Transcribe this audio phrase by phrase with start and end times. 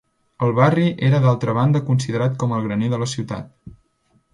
[0.45, 3.59] El barri era d'altra banda considerat com el graner de la ciutat.